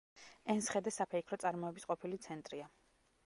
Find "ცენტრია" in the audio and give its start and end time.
2.27-2.71